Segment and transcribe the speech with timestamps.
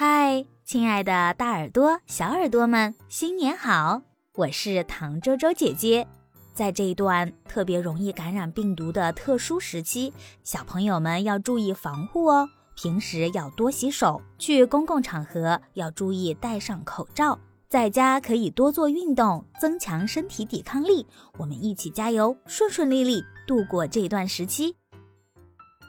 [0.00, 4.00] 嗨，亲爱的大耳朵、小耳朵们，新年好！
[4.34, 6.06] 我是唐周周姐姐。
[6.54, 10.12] 在这一段特别容易感染病毒的特殊时期，
[10.44, 12.48] 小朋友们要注意防护哦。
[12.76, 17.36] 平时要多洗手，去公共场合要注意戴上口罩，
[17.68, 21.04] 在家可以多做运动，增强身体抵抗力。
[21.38, 24.76] 我们一起加油，顺顺利利度过这段时期。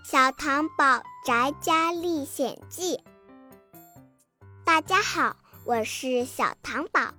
[0.04, 3.00] 小糖宝宅家历险记。
[4.70, 7.16] 大家好，我是小糖宝，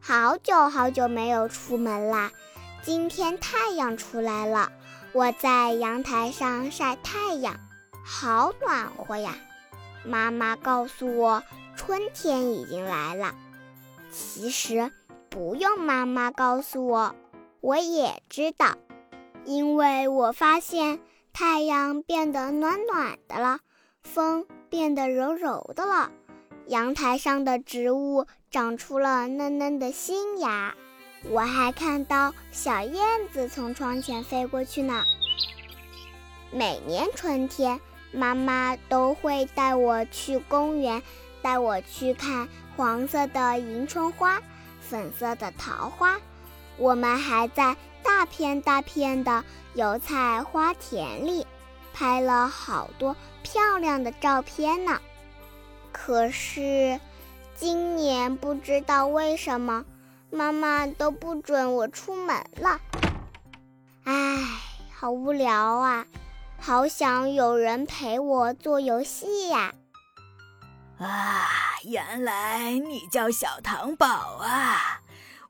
[0.00, 2.30] 好久好久没有出门啦。
[2.84, 4.70] 今天太阳出来了，
[5.12, 7.56] 我在阳台上晒太阳，
[8.04, 9.34] 好暖和呀。
[10.04, 11.42] 妈妈告诉我，
[11.74, 13.34] 春天已经来了。
[14.12, 14.92] 其实
[15.28, 17.16] 不用妈妈告诉我，
[17.60, 18.76] 我也知道，
[19.44, 21.00] 因为我发现
[21.32, 23.58] 太阳变得暖暖的了，
[24.04, 26.12] 风变得柔柔的了。
[26.68, 30.74] 阳台上的植物长出了嫩嫩的新芽，
[31.28, 35.04] 我还看到小燕子从窗前飞过去呢。
[36.50, 37.80] 每年春天，
[38.12, 41.02] 妈妈都会带我去公园，
[41.42, 44.40] 带我去看黄色的迎春花、
[44.80, 46.18] 粉色的桃花。
[46.78, 51.46] 我们还在大片大片的油菜花田里
[51.92, 55.00] 拍了好多漂亮的照片呢。
[55.92, 56.98] 可是，
[57.54, 59.84] 今年不知道为什么，
[60.30, 62.80] 妈妈都不准我出门了。
[64.04, 64.38] 唉，
[64.92, 66.06] 好无聊啊，
[66.58, 69.74] 好想有人陪我做游戏呀！
[70.98, 71.48] 啊，
[71.84, 74.06] 原来你叫小糖宝
[74.40, 75.02] 啊，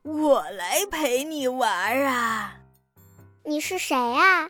[0.03, 2.55] 我来陪你玩啊。
[3.45, 4.49] 你是谁啊？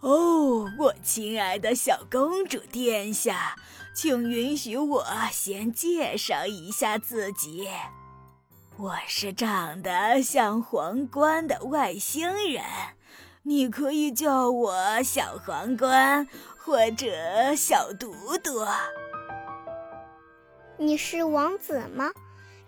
[0.00, 3.56] 哦，我亲爱的小公主殿下。
[3.94, 7.68] 请允许我先介绍一下自己，
[8.78, 12.64] 我是长得像皇冠的外星人，
[13.42, 16.26] 你可以叫我小皇冠
[16.56, 18.66] 或者小嘟嘟。
[20.78, 22.12] 你是王子吗？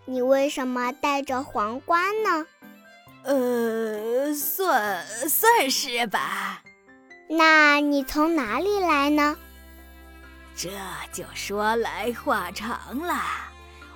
[0.05, 2.45] 你为什么戴着皇冠呢？
[3.23, 6.61] 呃，算算是吧。
[7.27, 9.35] 那你从哪里来呢？
[10.55, 10.69] 这
[11.11, 13.21] 就说来话长了。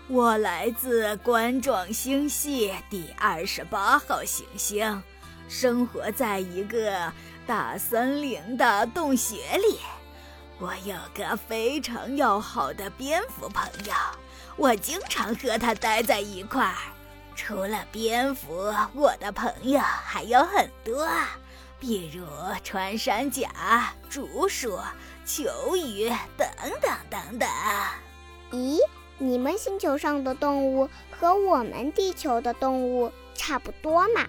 [0.09, 5.01] 我来自冠状星系第二十八号行星，
[5.47, 7.13] 生活在一个
[7.47, 9.79] 大森林的洞穴里。
[10.59, 13.93] 我有个非常要好的蝙蝠朋友，
[14.57, 16.75] 我经常和他待在一块儿。
[17.35, 21.07] 除了蝙蝠，我的朋友还有很多，
[21.79, 22.25] 比如
[22.63, 24.77] 穿山甲、竹鼠。
[25.25, 26.47] 球鱼等
[26.81, 27.47] 等等等。
[28.49, 28.79] 咦，
[29.19, 34.25] 你们星球上的动物和我们地球的动物差不多嘛？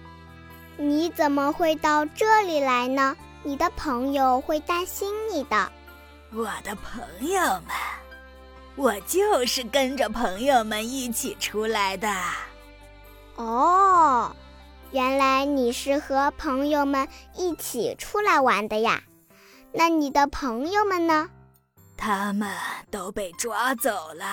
[0.77, 3.17] 你怎么会到这里来呢？
[3.41, 5.71] 你的朋友会担心你的。
[6.31, 7.75] 我的朋友们，
[8.75, 12.07] 我就是跟着朋友们一起出来的。
[13.37, 14.31] 哦，
[14.91, 19.03] 原来你是和朋友们一起出来玩的呀。
[19.71, 21.29] 那你的朋友们呢？
[21.95, 22.49] 他们
[22.89, 24.25] 都被抓走了。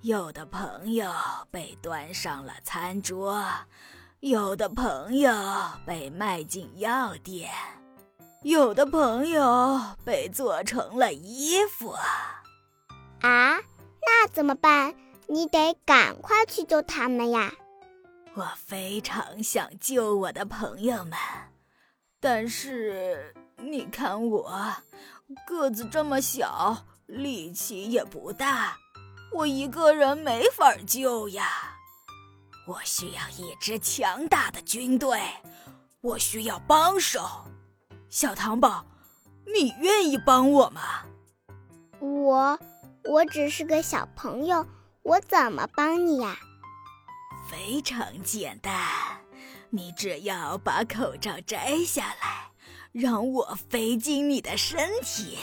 [0.00, 1.12] 有的朋友
[1.50, 3.44] 被端上了餐桌，
[4.20, 5.30] 有的朋友
[5.84, 7.50] 被卖进药店，
[8.42, 11.90] 有的朋友被做成了衣服。
[13.20, 13.58] 啊，
[14.00, 14.94] 那怎么办？
[15.26, 17.52] 你得赶快去救他们呀！
[18.34, 21.18] 我非常想救我的朋友们，
[22.20, 23.34] 但是。
[23.62, 24.72] 你看我，
[25.46, 28.74] 个子这么小，力气也不大，
[29.34, 31.76] 我一个人没法救呀。
[32.66, 35.20] 我需要一支强大的军队，
[36.00, 37.20] 我需要帮手。
[38.08, 38.86] 小糖宝，
[39.44, 41.04] 你愿意帮我吗？
[41.98, 42.58] 我，
[43.04, 44.66] 我只是个小朋友，
[45.02, 46.34] 我怎么帮你呀？
[47.50, 48.72] 非常简单，
[49.70, 52.50] 你只要把口罩摘下来。
[52.92, 55.38] 让我飞进你的身体，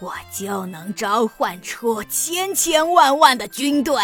[0.00, 4.00] 我就能召唤出千千万万的军队。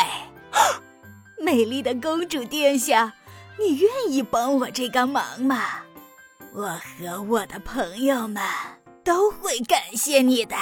[1.38, 3.14] 美丽的公主殿下，
[3.58, 5.82] 你愿意帮我这个忙吗？
[6.52, 8.42] 我和我的朋友们
[9.04, 10.56] 都会感谢你的。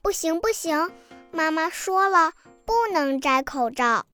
[0.00, 0.92] 不行不行，
[1.32, 2.32] 妈妈说了，
[2.64, 4.06] 不能摘口罩。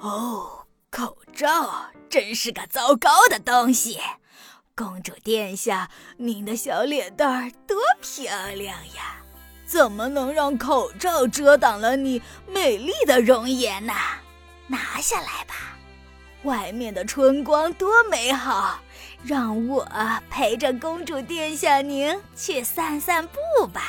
[0.00, 0.61] 哦，
[0.92, 3.98] 口罩真是个糟糕的东西。
[4.76, 9.16] 公主殿下，您的小脸蛋儿多漂亮呀！
[9.64, 13.94] 怎么能让口罩遮挡了你美丽的容颜呢？
[14.66, 15.78] 拿下来吧，
[16.42, 18.78] 外面的春光多美好，
[19.24, 19.88] 让我
[20.28, 23.82] 陪着公主殿下您去散散步吧。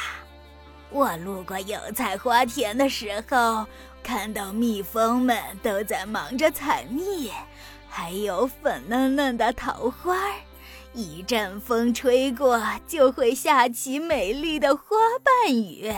[0.90, 3.66] 我路过油菜花田的时候，
[4.04, 7.32] 看到蜜蜂们都在忙着采蜜，
[7.90, 10.36] 还有粉嫩嫩的桃花儿。
[10.94, 14.84] 一阵风吹过，就会下起美丽的花
[15.24, 15.92] 瓣雨。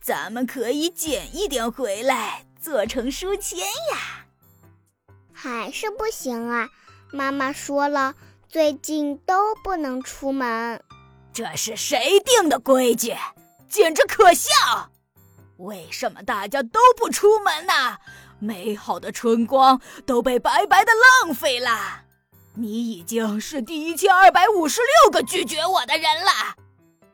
[0.00, 4.26] 咱们可以捡一点回来，做成书签呀。
[5.32, 6.68] 还是不行啊！
[7.10, 8.14] 妈妈说了，
[8.48, 10.80] 最近都不能出门。
[11.32, 13.14] 这是谁定的规矩？
[13.68, 14.89] 简直可笑！
[15.60, 17.98] 为什么大家都不出门呢？
[18.38, 20.92] 美好的春光都被白白的
[21.22, 22.04] 浪费了。
[22.54, 26.56] 你已经是第一千二百五十六个拒绝我的人了，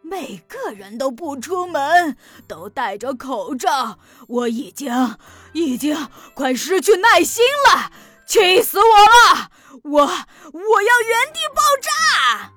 [0.00, 2.16] 每个人都不出门，
[2.46, 3.98] 都戴着口罩，
[4.28, 5.16] 我已经，
[5.52, 7.90] 已经快失去耐心了，
[8.26, 9.50] 气死我了！
[9.82, 12.52] 我我要原地爆炸！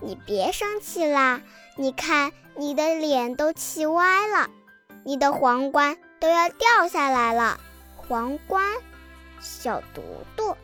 [0.00, 1.40] 你别生气啦，
[1.76, 4.50] 你看你的脸都气歪了，
[5.04, 7.58] 你的皇冠都要掉下来了，
[7.96, 8.62] 皇冠，
[9.40, 10.02] 小毒
[10.36, 10.56] 毒。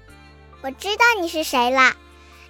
[0.62, 1.96] 我知道你是谁啦，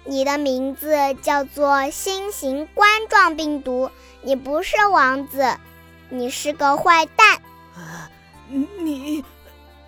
[0.03, 3.89] 你的名字叫做新型冠状病毒。
[4.21, 5.57] 你不是王子，
[6.09, 7.41] 你是个坏蛋。
[7.75, 8.11] 啊，
[8.49, 9.23] 你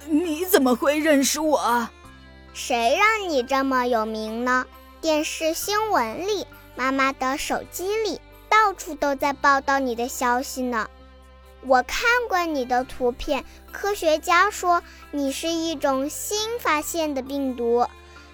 [0.06, 1.90] 你怎么会认识我？
[2.54, 4.66] 谁让你这么有名呢？
[5.02, 8.22] 电视新闻里、妈妈的手机里，
[8.52, 10.90] 到处都在报道你的消息呢。
[11.66, 17.88] 我看过你的图片，科学家说你是一种新发现的病毒。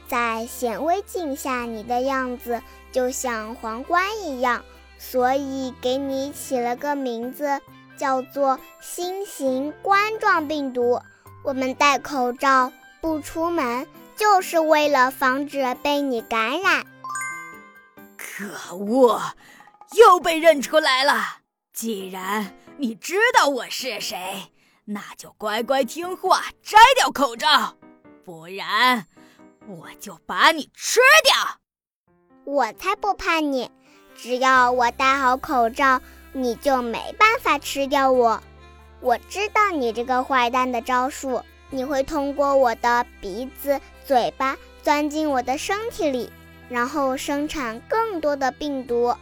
[0.08, 4.64] 在显微镜下，你的样子就像皇冠一样，
[4.98, 7.62] 所以给你起了个名字，
[7.98, 11.02] 叫做新型冠状病毒。
[11.44, 12.72] 我们戴口罩
[13.02, 13.86] 不出门，
[14.16, 16.86] 就是为了防止被你感染。
[18.16, 19.22] 可恶，
[19.94, 21.39] 又被认出来了！
[21.74, 24.51] 既然你知道我是谁，
[24.86, 27.75] 那就乖乖听话，摘掉口罩，
[28.25, 29.07] 不然。
[29.68, 31.34] 我就把你吃掉！
[32.45, 33.69] 我才不怕你！
[34.16, 36.01] 只要我戴好口罩，
[36.31, 38.42] 你就没办法吃掉我。
[39.01, 46.31] 我知道你这个坏蛋的招数，你会通过我的鼻子、嘴巴钻进我的身体里，
[46.69, 49.16] 然后生产更多的病毒，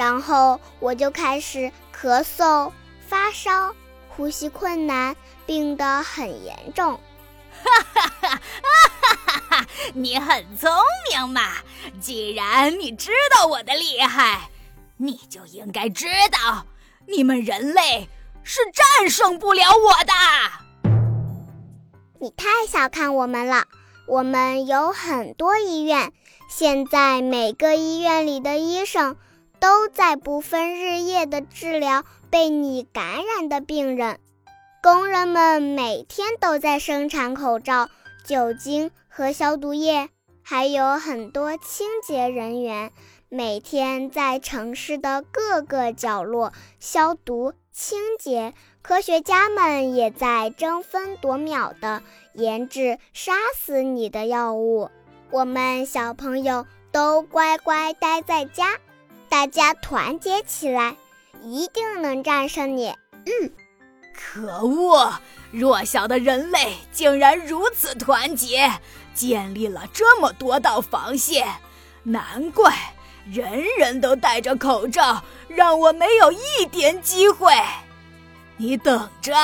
[0.00, 2.72] 然后我就开始咳嗽、
[3.06, 3.74] 发烧、
[4.08, 5.14] 呼吸困难，
[5.44, 6.98] 病得很严重。
[7.52, 8.40] 哈哈哈
[8.80, 9.66] 哈哈！
[9.92, 10.70] 你很聪
[11.10, 11.42] 明嘛！
[12.00, 14.48] 既然你知道我的厉害，
[14.96, 16.64] 你就应该知道，
[17.06, 18.08] 你们人类
[18.42, 20.90] 是战胜不了我的。
[22.18, 23.66] 你太小看我们了，
[24.06, 26.14] 我们有很多医院，
[26.48, 29.18] 现在每个医院里的医生
[29.60, 34.18] 都在不分日夜的治疗被你感染的病人，
[34.82, 37.88] 工人们每天都在生产口罩。
[38.24, 40.08] 酒精和消毒液，
[40.42, 42.92] 还有很多清洁人员，
[43.28, 48.54] 每天在城市的各个角落消毒清洁。
[48.82, 52.02] 科学家们也在争分夺秒地
[52.34, 54.90] 研制杀死你的药物。
[55.30, 58.78] 我们小朋友都乖乖待在家，
[59.30, 60.96] 大家团结起来，
[61.40, 62.94] 一定能战胜你。
[63.24, 63.52] 嗯。
[64.12, 65.14] 可恶！
[65.52, 68.70] 弱小的人类竟然如此团结，
[69.14, 71.48] 建立了这么多道防线，
[72.02, 72.72] 难怪
[73.24, 77.54] 人人都戴着口罩，让我没有一点机会。
[78.56, 79.34] 你等着，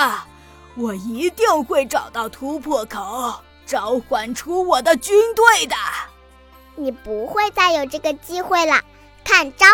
[0.76, 5.74] 我一定会找到突破口，召唤出我的军队的。
[6.74, 8.80] 你不会再有这个机会了，
[9.26, 9.66] 看招！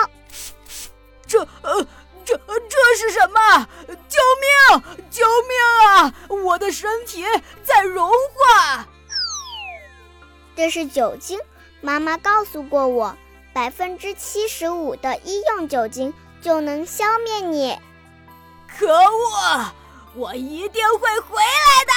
[1.26, 1.86] 这呃。
[2.24, 3.66] 这这是什么？
[4.08, 4.82] 救命！
[5.10, 6.14] 救命啊！
[6.28, 7.24] 我的身体
[7.64, 8.86] 在融化。
[10.54, 11.40] 这是酒精，
[11.80, 13.16] 妈妈告诉过我，
[13.52, 17.76] 百分之七十五的医用酒精就能消灭你。
[18.68, 19.72] 可恶！
[20.14, 21.92] 我一定会回来的。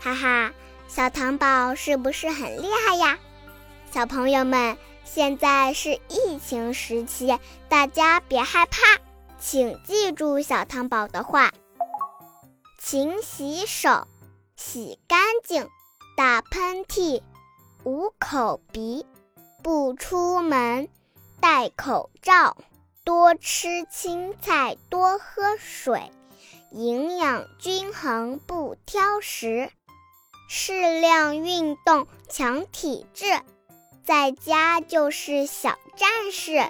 [0.00, 0.52] 哈哈，
[0.86, 3.18] 小糖宝是不是很厉害呀？
[3.92, 4.78] 小朋友们。
[5.06, 7.38] 现在是疫情时期，
[7.70, 9.00] 大家别害怕，
[9.40, 11.52] 请记住小糖宝的话：
[12.78, 14.06] 勤洗手，
[14.56, 15.68] 洗干净，
[16.16, 17.22] 打喷嚏，
[17.84, 19.06] 捂口鼻，
[19.62, 20.88] 不出门，
[21.40, 22.56] 戴口罩。
[23.04, 26.10] 多吃青菜，多喝水，
[26.72, 29.70] 营养均衡不挑食，
[30.48, 33.26] 适量运动强体质，
[34.06, 36.60] 在家就是小战士。